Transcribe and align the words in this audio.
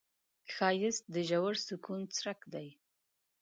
ښایست 0.53 1.03
د 1.13 1.15
ژور 1.29 1.53
سکون 1.67 2.01
څرک 2.17 2.39
دی 2.53 2.67